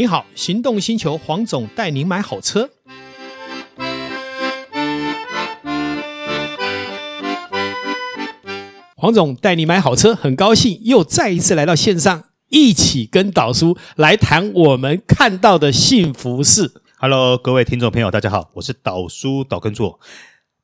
[0.00, 2.70] 你好，行动星球黄总带您买好车。
[8.96, 16.72] 黄总带你买好车，很高兴又再一次来到线上，一起跟导叔来谈我们看到的幸福事。
[16.96, 20.00] Hello，各位听众朋友，大家好，我是导叔导根座。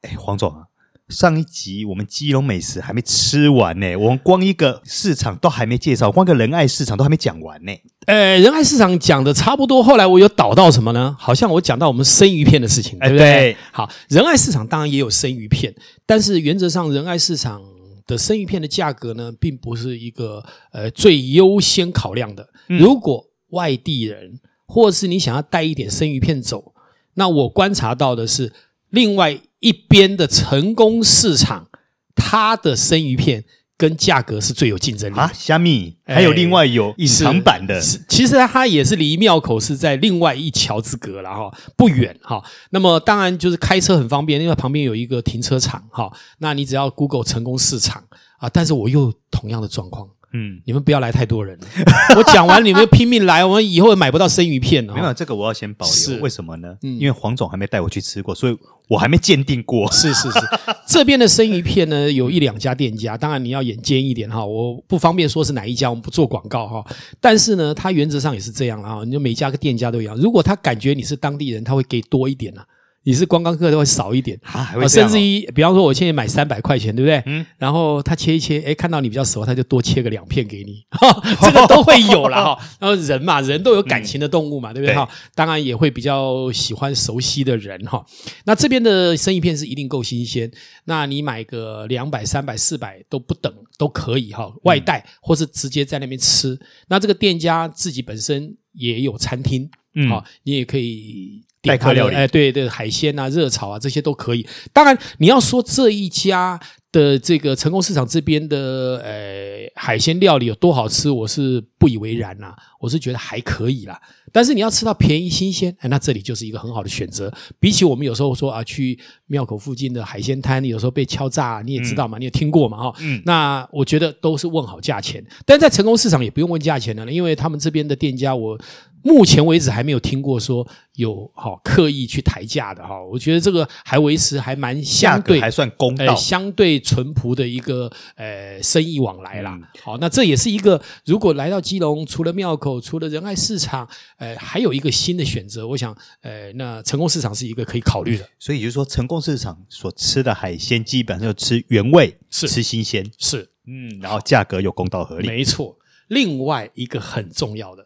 [0.01, 0.69] 哎，黄总啊。
[1.11, 7.73] 上一集我们基隆美食还没吃完呢，我们光一个市场都还没介绍，光个仁爱市场都还没讲完呢。
[8.07, 11.15] 呃，仁爱市场讲的差不多，后来我有导到什么呢？
[11.19, 13.33] 好像我讲到我们生鱼片的事情，对不对？
[13.33, 13.57] 对。
[13.73, 15.75] 好，仁爱市场当然也有生鱼片，
[16.07, 17.61] 但是原则上仁爱市场
[18.07, 20.43] 的生鱼片的价格呢，并不是一个
[20.73, 22.49] 呃最优先考量的。
[22.69, 22.79] 嗯。
[22.79, 26.73] 如果外地人或是你想要带一点生鱼片走，
[27.15, 28.53] 那我观察到的是
[28.91, 29.39] 另外。
[29.59, 31.69] 一边的成功市场，
[32.15, 33.43] 它的生鱼片
[33.79, 35.31] 跟价格是最有竞争力啊。
[35.35, 42.43] 虾米还有另外有隐藏版的，其实它也是离庙口是在另外一桥之隔了哈，不远哈。
[42.71, 46.11] 那么当然就是开车很方便，因为旁边有一个停车场哈。
[46.39, 48.05] 那你只要 Google 成功市场
[48.39, 50.09] 啊，但是我又同样的状况。
[50.37, 51.59] 嗯，你们不要来太多人。
[52.15, 54.95] 我讲完，你们拼命来，我们以后买不到生鱼片了。
[54.95, 55.95] 没有这个，我要先保留。
[55.95, 56.77] 是为什么呢？
[56.83, 59.91] 嗯，因为黄总还没带我去吃过，所以我还没鉴定过。
[59.91, 60.39] 是 是是，
[60.87, 66.85] 这边的生鱼片呢，有一两家店家，当然你要眼尖一点哈，我不方便说是哪一家，我们不做广告哈。
[67.21, 70.15] 但是呢，它原则上也是这样啊，你就每家个店家都一样。
[70.17, 72.61] 如果他感觉你是当地人，他会给多一点呢。
[73.07, 77.23] 你是观光客都会少一点啊，甚至于，比方说，我现在买三百块钱，对不对？
[77.27, 77.47] 嗯。
[77.57, 82.59] 然后他切一切，诶，看到你比较熟，他就多切个两片给你，哈， 这个都会有了哈。
[82.81, 84.93] 然后人嘛，人都有感情的动物嘛，对不对？
[84.97, 88.05] 哈，当然也会比较喜欢熟悉的人哈。
[88.45, 90.51] 那这边的生鱼片是一定够新鲜，
[90.87, 96.59] 那你买个两百、三百、四百都不等都可以哈，外带或是直接在那边吃。
[96.89, 101.45] 那这个店家自己本身也有餐厅，嗯，好，你也可以。
[101.67, 104.47] 代客料理，哎，对对，海鲜啊、热炒啊，这些都可以。
[104.73, 106.59] 当然，你要说这一家
[106.93, 114.01] 的这个成功市场这边的呃海鲜料理有多好吃，我是不以为然呐、啊，我是觉得还可以啦。
[114.33, 117.33] 但是你要吃到便宜新鲜，哎，那这里就是一个很好的选择。
[117.59, 123.21] 比起我们有时候说啊，去庙口附近的海鲜摊，有时候被敲诈，你也知道嘛，嗯、你也听过嘛，哈、嗯。
[123.25, 128.59] 那我觉得都是问好价钱，但在成功市场也不用问价钱了，因为他们这边的店家我。
[129.03, 139.57] 目前为止还没有听过说有好刻意去抬价的哈，我觉得这个还维持还蛮相对还算公道，相对淳朴的一个呃生意往来啦。
[139.83, 145.67] 好，那这也是一个如果来到基隆，除了庙口，除了仁爱市场，呃，还有一个新的选择。
[145.69, 148.29] 我想，呃，那成功市场是一个可以考虑的。
[148.39, 155.29] 所以就是说，成功市场所吃的海鲜基本上就吃原味，是吃新鲜，是嗯，然后价格又公道合理。
[155.29, 155.79] 没错。
[156.09, 157.86] 另外一个很重要的。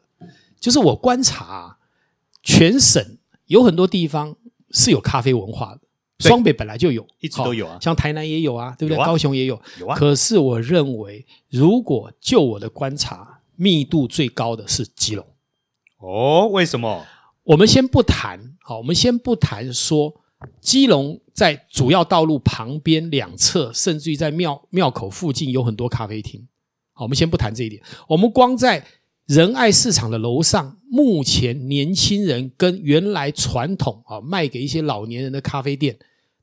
[0.61, 1.79] 就是我观察，
[2.43, 4.37] 全省有很多地方
[4.71, 5.81] 是有咖啡文化的。
[6.19, 9.03] 双北本来就有，一直都有啊，像台南也有啊，对不对？
[9.03, 9.97] 啊、高雄也有，有啊。
[9.97, 15.27] 可是我认为，如果就我的观察，密度最高的是基隆。
[15.97, 17.07] 哦，为什么？
[17.45, 20.21] 我们先不谈，好，我们先不谈说
[20.61, 26.47] 基隆在主要道路旁边两侧，甚至于在庙庙口附近有很多咖啡厅。
[26.93, 28.87] 好，我们先不谈这一点，我们光在。
[29.31, 35.97] 仁爱市场的楼上，目前年轻人跟原来传统啊卖给一些老年人的咖啡店，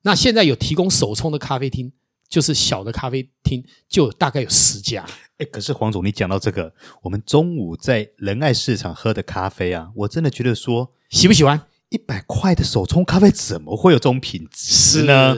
[0.03, 1.92] 那现在有提供手冲的咖啡厅，
[2.30, 5.06] 就是小的咖啡厅，就大概有十家。
[5.38, 11.62] 哎，可是黄总，你讲到这个，我们中午在仁爱市场喝的咖啡啊，我真的觉得说，喜不喜欢？
[11.90, 15.36] 一百块的手冲咖啡怎么会有这种品质呢？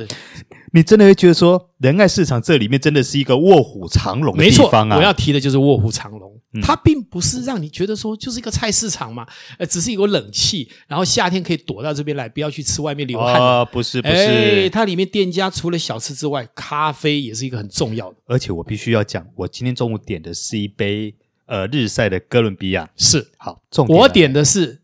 [0.69, 4.97] 是你真的会觉得说，仁爱市场这里面真的是一个卧虎藏龙的地方啊！
[4.97, 9.25] 我要提的就是卧虎藏龙，嗯、它并不是让你觉得说就是一个菜市场嘛，
[9.57, 13.33] 呃，只是有冷气，然后夏天可以躲到这边来，不要去吃外面流汗。
[13.33, 18.17] 啊、哦，不是不是，哎，它里面店家除了小吃之外，咖啡也是一个很重要的。
[18.27, 21.15] 而且我必须要讲，我今天中午点的是一杯
[21.45, 23.97] 呃日晒的哥伦比亚，是好重点。
[23.99, 24.81] 我点的是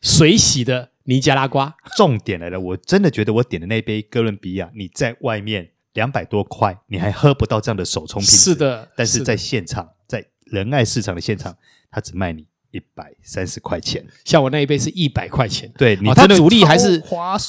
[0.00, 0.90] 水洗的。
[1.04, 2.58] 尼加拉瓜，重点来了！
[2.58, 8.36] 我真的觉得我点的那杯哥伦比亚，你在外面两百多块，你还喝不到这样的手冲品质。
[8.36, 11.56] 是的，但是在现场，在仁爱市场的现场，
[11.90, 14.04] 他只卖你一百三十块钱。
[14.24, 16.98] 像我那一杯是一百块钱，对，你它主力还是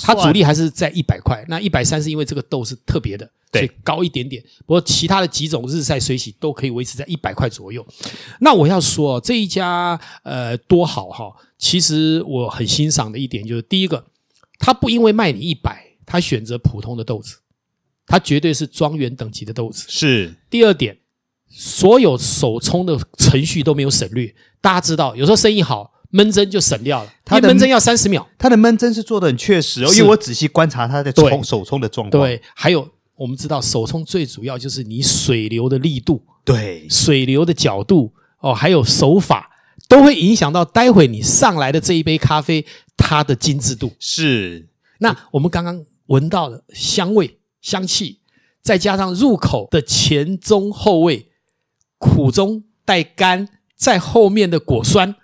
[0.04, 1.46] 它主力还是在一百块。
[1.48, 3.32] 那一百三是因为这个豆是特别的，
[3.84, 4.42] 高一点点。
[4.60, 7.86] 不过其他的几种日晒水洗都可以维持在一百块左右。
[8.40, 11.32] 那我要说这一家呃多好哈。
[11.58, 14.06] 其实我很欣赏的一点就是，第一个，
[14.60, 17.38] 他不因为卖你一百，他选择普通的豆子，
[18.06, 19.86] 他绝对是庄园等级的豆子。
[19.88, 20.36] 是。
[20.50, 20.98] 第二点，
[21.50, 24.36] 所有手冲的程序都没有省略。
[24.60, 28.28] 大家知道，有时候生意好，闷蒸就省掉了，它的闷蒸要三十秒。
[28.38, 32.22] 它的闷蒸是做的很确实哦，因为我仔细观察它的冲手冲的状况。
[32.22, 39.50] 对，还有我们知道手冲最主要就是你水流的力度、对，水流的角度哦，还有手法，
[39.88, 42.66] 都会影响到待会你上来的这一杯咖啡
[42.98, 43.94] 它的精致度。
[44.00, 44.70] 是。
[45.00, 48.20] 那我们刚刚闻到的香味、香气，
[48.62, 51.32] 再加上入口的前中后味，
[51.98, 55.16] 苦中带甘，在后面的果酸，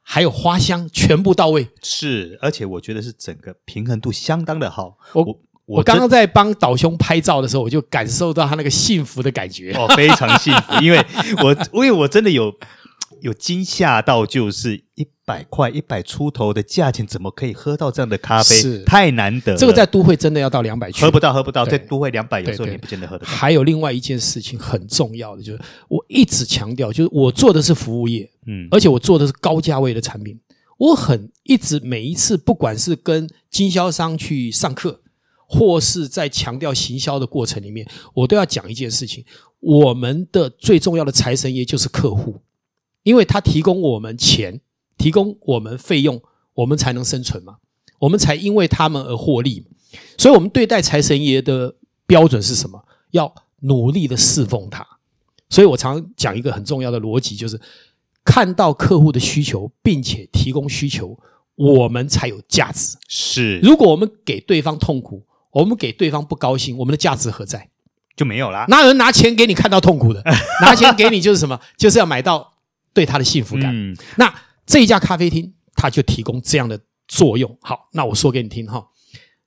[0.00, 1.68] 还有花香，全部到位。
[1.82, 4.96] 是，而且我觉得是整个平衡度相当的好。
[5.12, 5.40] 我
[5.70, 9.72] 我我刚刚在帮岛兄拍照的时候，我就感受到他那个幸福的感觉。
[9.74, 10.98] 哦，非常幸福，因为
[11.44, 12.52] 我因为我真的有
[13.20, 18.56] 有惊吓到，就是一百块一百出头的价钱，怎么可以喝到这样的咖啡？
[18.56, 19.58] 是太难得了。
[19.58, 23.30] 这个在都会真的要到两百去，喝不到，喝不到，在都会两百，有时候你不见得喝得到。
[23.30, 30.36] 还有另外一件事情很重要的，就是我一直强调，就是我做的是服务业，嗯，而且我做的是高价位的产品。
[30.78, 34.99] 我很一直每一次，不管是跟经销商去上课，
[35.50, 39.24] 或是在强调行销的过程里面，我都要讲一件事情：
[39.58, 42.40] 我们的最重要的财神爷就是客户，
[43.02, 44.60] 因为他提供我们钱，
[44.96, 46.22] 提供我们费用，
[46.54, 47.56] 我们才能生存嘛，
[47.98, 49.66] 我们才因为他们而获利。
[50.16, 51.74] 所以，我们对待财神爷的
[52.06, 52.84] 标准是什么？
[53.10, 54.86] 要努力的侍奉他。
[55.48, 57.60] 所以我常讲一个很重要的逻辑，就是。
[58.22, 61.18] 看到客户的需求，并且提供需求，
[61.56, 62.96] 我们才有价值。
[63.08, 67.68] 是，如果我们给对方痛苦，我们给对方不高兴，我们的价值何在？
[68.16, 68.66] 就没有啦。
[68.68, 70.22] 哪有人拿钱给你看到痛苦的？
[70.60, 71.58] 拿钱给你就是什么？
[71.76, 72.52] 就是要买到
[72.92, 73.70] 对他的幸福感。
[73.74, 74.32] 嗯，那
[74.66, 77.56] 这一家咖啡厅，它就提供这样的作用。
[77.62, 78.88] 好，那我说给你听哈，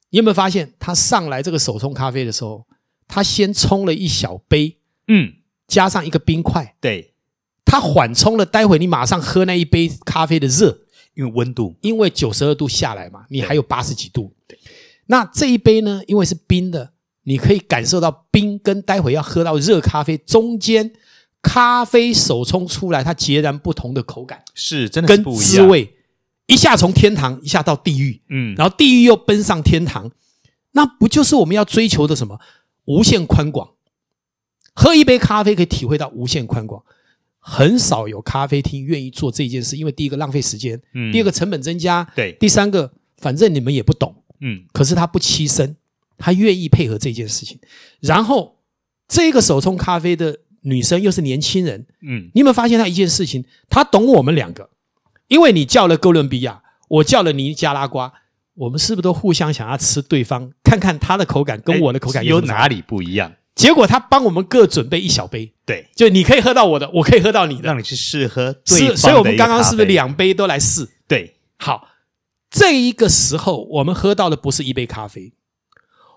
[0.09, 2.65] 你有没有发现，他上来这个手冲咖啡的时候，
[3.07, 5.33] 他先冲了一小杯，嗯，
[5.67, 7.13] 加上一个冰块，对。
[7.65, 10.77] 他缓冲了，待会你马上喝那一杯咖啡的热，
[11.15, 14.31] 因为温度，因为九十二度下来嘛，你还有八十几度。
[15.07, 20.91] 那这一杯呢，因为是冰的，你可以感受到冰跟待会要喝到热咖啡中间，
[21.41, 25.95] 咖啡手冲出来它截然不同的口感，是真的跟滋味，
[26.47, 30.11] 一下从天堂一下到地狱，嗯，然后地狱又奔上天堂，
[30.71, 32.39] 那不就是我们要追求的什么？
[32.85, 33.69] 无限宽广，
[34.73, 36.83] 喝一杯咖啡可以体会到无限宽广。
[37.45, 45.75] 很少有咖啡厅愿意做这件事，因为第一个浪费时间，嗯，第二个成本增加，对，第三个反正你们也不懂，嗯，可是他不牺牲，
[46.17, 47.57] 他愿意配合这件事情。
[48.01, 48.57] 然后
[49.07, 53.45] 这个手冲咖啡的女生又是年轻人，嗯，你有没有发现她一件事情？
[53.69, 54.69] 她懂我们两个，
[55.29, 58.13] 因为你叫了哥伦比亚，我叫了尼加拉瓜，
[58.55, 63.33] 我们是不是都互相想要吃对方，看看他的口感跟我的口感有哪里不一样？
[63.55, 68.95] 结果他帮我们各准备一小杯，对，就你可以喝到我的，我可以喝到你的，让你去试喝对方的。
[68.95, 70.89] 是，所以我们刚刚是不是两杯都来试？
[71.07, 71.87] 对，好，
[72.53, 75.33] 这一个时候我们喝到的不是一杯咖啡，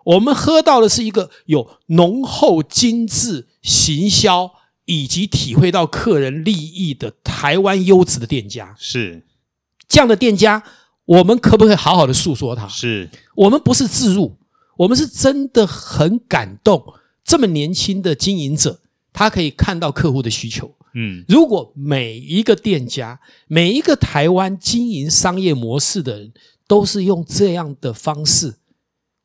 [0.05, 4.53] 我们喝到的是一个有浓厚精致行销
[4.85, 8.77] 以及体会到客人利益的台湾优质的店家。
[8.79, 9.25] 是
[9.89, 10.63] 这样的店家，
[11.07, 12.69] 我们可不可以好好的诉说他？
[12.69, 14.37] 是我们不是自入，
[14.77, 16.95] 我们是真的很感动。
[17.25, 18.81] 这么年轻的经营者，
[19.15, 20.75] 他可以看到客户的需求。
[20.99, 26.33] 嗯，如果每一个店家、每一个台湾经营商业模式的人
[26.67, 28.55] 都是用这样的方式，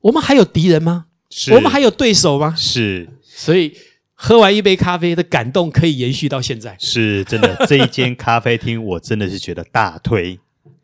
[0.01, 1.05] 我们还有敌人吗？
[1.29, 2.53] 是，我们还有对手吗？
[2.57, 3.74] 是，所以
[4.13, 6.75] 喝完一杯咖啡的感动可以延续到现在。
[6.77, 10.38] 是真的，这一间咖啡厅我真的是觉得大推。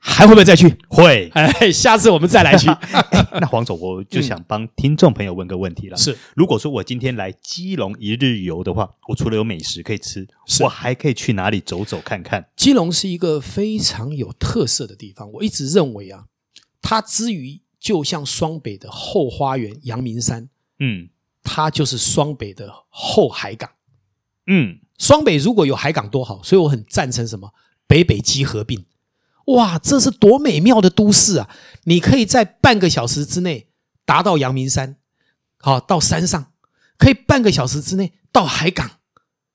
[0.10, 0.74] 还会不会再去？
[0.88, 2.68] 会，哎，下次我们再来去。
[2.90, 5.98] 哎、那黄总，我就想帮听众朋友问个问题了。
[5.98, 10.28] 是，如果说我今天来基隆一日游的话，我除了有美食可以吃，
[10.62, 12.50] 我还可以去哪里走走看看？
[12.56, 15.32] 基隆是一个非常有特色的地方。
[15.34, 16.24] 我一直认为啊，
[16.82, 20.50] 它之于就像双北的后花园阳明山，
[20.80, 21.10] 嗯，
[21.44, 23.70] 它就是双北的后海港，
[24.48, 26.42] 嗯，双北如果有海港多好。
[26.42, 27.54] 所以我很赞成什么
[27.86, 28.84] 北北基合并。
[29.48, 31.50] 哇，这是多美妙的都市啊！
[31.86, 33.70] 你可以在半个小时之内
[34.06, 34.98] 达到阳明山，
[35.60, 36.52] 好，到山上，
[36.98, 38.92] 可以半个小时之内到海港，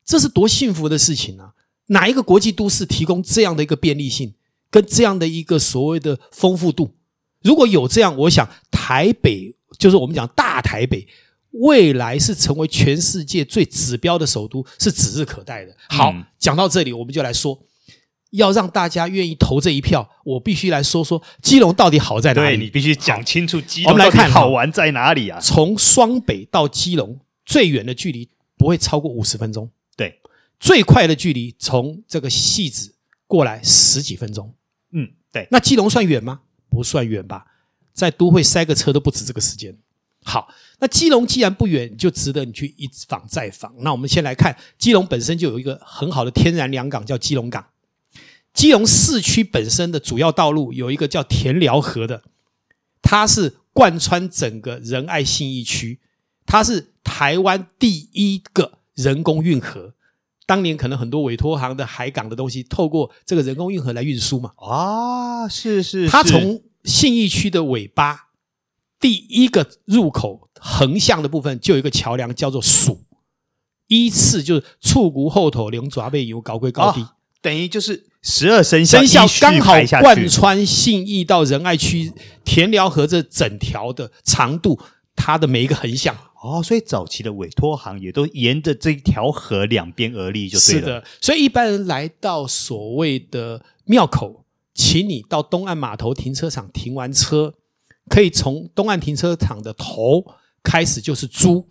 [0.05, 1.53] 这是多幸福的事情啊！
[1.89, 4.35] 哪一个国际都市提供这样的一个便利性，
[4.71, 6.95] 跟这样的一个所谓的丰富度？
[7.43, 11.07] 如果有这样，我想台北就是我们讲大台北，
[11.51, 15.77] 未来是成为全世界最指标的首都，是指日可待的。
[15.91, 17.63] 好，嗯、讲到这里，我们就来说。
[18.33, 22.57] 要让大家愿意投这一票，我必须来说说基隆到底好在哪里。
[22.57, 25.39] 对，你必须讲清楚基隆到底好玩在哪里啊？
[25.41, 30.21] 从双北到基隆最远的距离不会超过五十分钟，对，
[30.59, 32.95] 最快的距离从这个戏子
[33.27, 34.55] 过来十几分钟，
[34.93, 35.47] 嗯，对。
[35.51, 36.41] 那基隆算远吗？
[36.71, 37.45] 不算远吧，
[37.93, 39.77] 在都会塞个车都不止这个时间。
[40.25, 40.49] 好，
[40.79, 43.75] 那基隆既然不远，就值得你去一访再访。
[43.81, 47.67] 那我们先来看，基隆本身就有一个很好的天然良港，叫基隆港。
[48.53, 52.23] 基隆市区本身的主要道路有一个叫田寮河的，
[53.01, 56.01] 它是贯穿整个仁爱信义区，
[56.45, 59.95] 它是台湾第一个人工运河。
[60.45, 64.53] 当年可能很多委托行的海港的东西，透过这个人工运河来运输嘛。
[64.57, 68.29] 啊，是是，是，它从信义区的尾巴。
[69.01, 73.05] 第一个入口横向的部分就有一个桥梁，叫做蜀，
[73.89, 82.11] 依次就是触谷后头龙爪背油高归高低，哦，等于就是十二生肖生肖刚好贯穿信义到仁爱区
[82.45, 84.81] 田寮河这整条的长度，
[85.15, 90.81] 它的每一个横向哦，所以早期的委托行也都沿着这一条河两边而立，就对了。
[90.81, 97.55] 是的，所以一般人来到所谓的庙口，请你到东岸码头停车场停完车。
[98.09, 100.25] 可以从东岸停车场的头
[100.63, 101.69] 开始就是猪，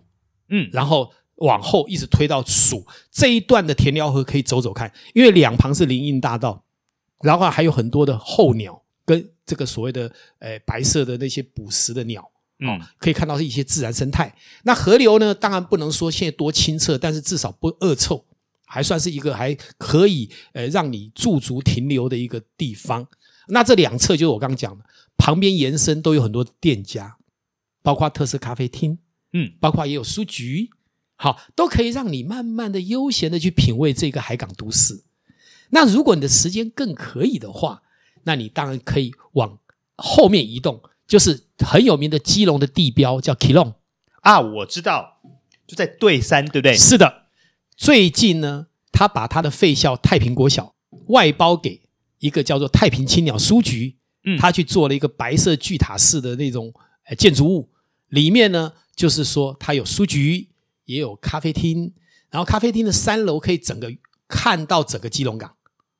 [0.48, 1.12] 嗯，然后
[1.42, 6.64] 往后一直推到蜀这一段的田寮河可以走走看，因为两旁是林荫大道，
[7.22, 12.30] 然后还有很多的候鸟跟这个所谓的呃白色的那些捕食的鸟，
[12.60, 14.34] 嗯，可以看到是一些自然生态。
[14.64, 18.24] 那河流呢，当然不能说现在多清澈，但是至少不恶臭，
[18.66, 23.06] 还算是一个还可以呃让你驻足停留的一个地方。
[23.48, 24.84] 那这两侧就是我刚刚讲的。
[25.18, 27.16] 旁边延伸都有很多店家，
[27.80, 28.98] 包括特色咖啡厅，
[29.32, 30.68] 嗯，包括也有书局，
[31.22, 35.04] 好，都可以让你慢慢的悠闲的去品味这个海港都市。
[35.70, 37.82] 那如果你的时间更可以的话，
[38.24, 39.60] 那你当然可以往
[39.96, 43.74] 后面移动，就是很有名的基隆的地标叫 Kilong
[44.22, 45.20] 啊，我知道，
[45.64, 46.76] 就在对山，对不对？
[46.76, 47.26] 是的，
[47.76, 50.74] 最近呢，他把他的废校太平国小
[51.06, 51.82] 外包给
[52.18, 53.96] 一个叫做太平青鸟书局。
[54.24, 56.72] 嗯，他去做了一个白色巨塔式的那种
[57.16, 57.70] 建筑物，
[58.08, 60.48] 里面呢，就是说他有书局，
[60.84, 61.92] 也有咖啡厅，
[62.30, 63.92] 然后咖啡厅的三楼可以整个
[64.28, 65.54] 看到整个基隆港，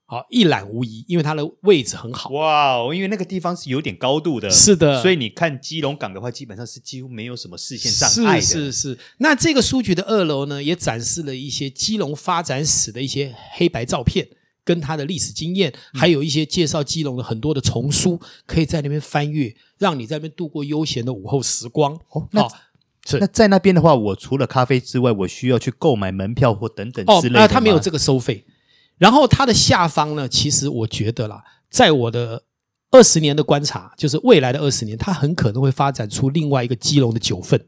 [0.06, 2.30] 好一览无遗，因为它的位置很好。
[2.30, 8.42] 哇，因为那个地方是有点高度的，是的，所以你看基隆港的话，基本上是几乎没有什么视线障碍的。
[8.42, 14.28] 是是是，那这个书局的二楼呢，也展示了一些基隆发展史的一些黑白照片。
[14.64, 21.92] 跟它的历史经验，还有一些介绍基隆的很多的丛书，可以在那边翻阅，让你在那边度过悠闲的午后时光。
[22.10, 22.46] 哦，那
[23.06, 27.44] 是那在那边的话，我除了咖啡之外，我需要去购买门票或等等之类的。
[27.44, 28.44] 哦，他没有这个收费。
[28.98, 32.44] 然后它的下方呢，其实我觉得啦，在我的
[32.92, 37.58] 二十年的观察，就是未来的二十年，它很可能会发展出另外一个基隆的九份，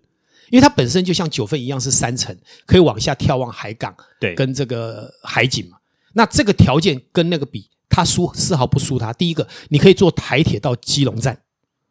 [0.51, 2.37] 因为它本身就像九份一样是三层，
[2.67, 5.79] 可以往下眺望海港，对，跟这个海景嘛。
[6.13, 9.13] 那这个条件跟那个比，它输丝毫不输它。
[9.13, 11.41] 第一个，你可以坐台铁到基隆站，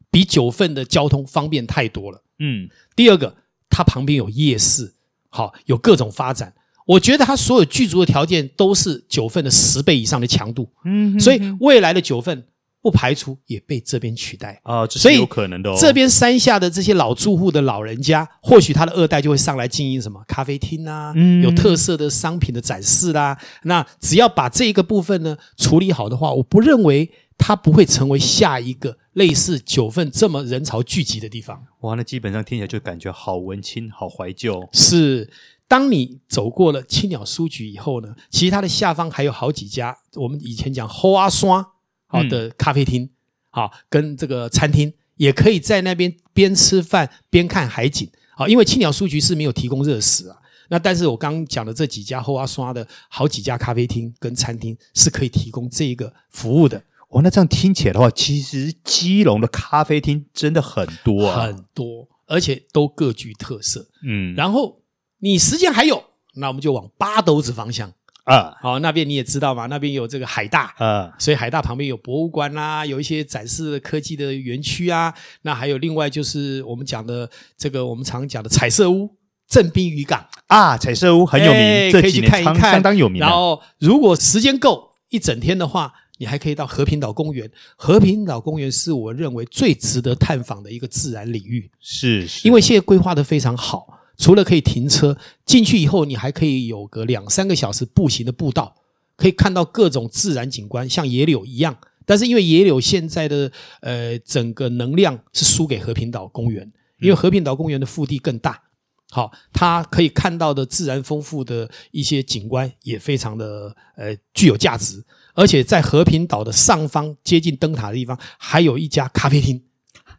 [0.10, 2.24] 比九份的交通方便太多了。
[2.44, 2.70] 嗯。
[2.96, 3.36] 第二个，
[3.70, 4.94] 它旁边有夜市，
[5.30, 6.54] 好，有各种发展。
[6.86, 10.70] 我觉得它所有具足的条件都是九份的十倍以上的强度。
[10.86, 11.20] 嗯。
[11.20, 12.46] 所以未来的九份。
[12.84, 15.78] 不排除也被这边取代啊，这是有可能的哦。
[15.80, 23.38] 这边山下的这些老住户的老人家，或许他的二代就会上来经营什么咖啡厅啊，嗯，有特色的商品的展示啦。
[23.62, 31.65] 那只要把这一个部分呢处理好的话，我不认为它不会成为下一个类似九份这么人潮聚集的地方。
[31.82, 34.67] 哇，那基本上听起来就感觉好文青，好怀旧。
[34.72, 35.32] 是，
[35.67, 41.65] 当你走过了青鸟书局以后呢，其实它的下方还有好几家，我们以前讲 hoa 山。
[42.05, 43.10] 好的咖啡厅，
[43.50, 48.08] 好跟这个餐厅也可以在那边边吃饭边看海景。
[48.36, 50.38] 好，因为青鸟书局是没有提供热食啊。
[50.70, 56.79] 那但是我刚刚讲的这几家后阿刷的好几家咖啡厅跟餐厅是可以提供这一个服务的。
[57.13, 63.88] 哦，那这样听起来的话，其实基隆的咖啡厅真的很多啊，很多，而且都各具特色。
[64.03, 64.82] 嗯，然后
[65.20, 66.03] 你时间还有，
[66.36, 67.93] 那我们就往八斗子方向。
[68.24, 79.17] 啊，好，那边你也知道嘛，那边有这个海大，啊，所以海大旁边有博物馆啦、啊，有一些展示科技的园区啊，那还有另外就是我们讲的这个我们常讲的彩色屋，
[79.50, 83.20] 正滨渔港啊，彩色屋很有名，欸、可以去看一看，相当有名。
[83.20, 94.00] 然后如果时间够一整天的话，你还可以到和平岛公园，和平岛公园是我认为最值得探访的一个自然领域，是，是，因为现在规划的非常好。
[94.15, 98.75] 除了可以停车进去以后，你还可以有个两三个小时步行的步道，
[99.17, 101.75] 可以看到各种自然景观，像野柳一样。
[102.05, 103.51] 但是因为野柳现在的
[103.82, 108.62] 呃整个能量是输给和平岛公园，因为和平岛公园的腹地更大，
[109.10, 115.03] 好，它可以看到的自然丰富的一些景观也非常的呃具有价值。
[115.34, 119.62] 而且在和平岛的上方，接近灯塔的地方，还有一家咖啡厅。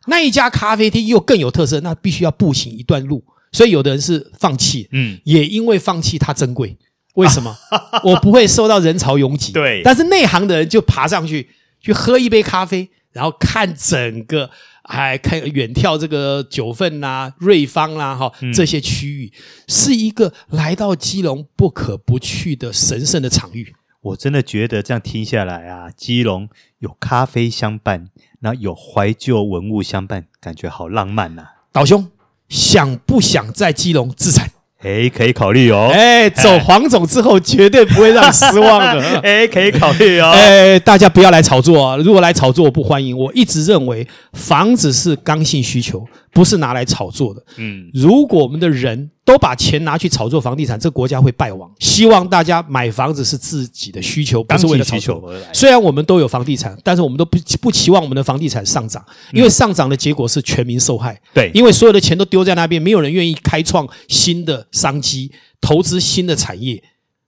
[0.07, 3.25] 那一家咖啡厅又更有特色，那必须要步行一段路。
[3.53, 6.77] 所以有的人是放弃，嗯，也因为放弃它珍贵。
[7.15, 7.57] 为什么？
[8.05, 9.53] 我不会受到人潮拥挤。
[9.53, 11.49] 对，但是内行的人就爬上去
[11.81, 14.51] 去喝一杯咖啡，然后看整个。
[14.87, 19.33] 还看远眺这个九份啦、啊、瑞芳啦、啊，哈，这些区域
[19.67, 23.75] 是一个来到基隆不可不去的神圣的场域。
[24.05, 26.47] 我真的觉得这样听下来啊，基隆
[26.81, 28.09] 有咖啡相伴，
[28.39, 31.49] 然后有怀旧文物相伴，感觉好浪漫呐、啊。
[31.73, 32.11] 岛兄，
[32.51, 34.51] 想不想在基隆自产？
[34.83, 35.91] 哎，可以考虑哦。
[35.91, 39.21] 哎，走黄总之后绝对不会让你失望的。
[39.25, 40.31] 哎，可以考虑哦。
[40.33, 41.97] 哎，大家不要来炒作啊！
[41.97, 43.17] 如果来炒作，我不欢迎。
[43.17, 47.43] 我一直认为房子是刚性需求，不是拿来炒作的。
[47.57, 51.71] 嗯，如果我们的人都把钱拿去炒作房地产，这个国家会败亡。
[51.79, 55.33] 希望大家买房子是自己的需求，不是为了炒作。
[55.53, 61.19] 虽然我们都有房地产，但是我们都不不期望我们的房地产上涨，因为上涨的结果是全民受害。
[61.33, 66.83] 对，因为所有的钱都丢在那边，没有人愿意开创新的商机，投资新的产业，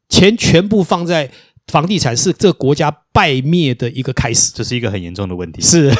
[0.08, 1.30] 钱全部放在
[1.72, 4.52] 房地产，是这个国家败灭的一个开始。
[4.54, 5.60] 这是一个很严重的问题。
[5.60, 5.92] 是，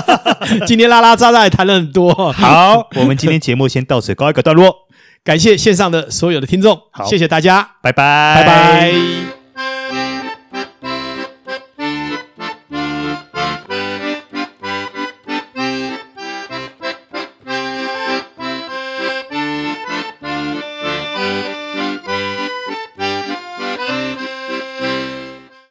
[0.66, 2.12] 今天拉拉杂杂也谈了很多。
[2.32, 4.74] 好，我们今天节目先到此告一个段落。
[5.24, 9.41] 感谢线上的所有的听众，好，谢谢大家，拜拜，拜拜。